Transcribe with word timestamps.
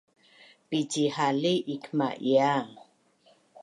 Picihali 0.69 1.53
ikmaia 1.73 2.51